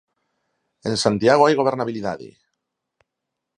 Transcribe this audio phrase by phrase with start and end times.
[0.89, 2.29] "En Santiago hai gobernabilidade".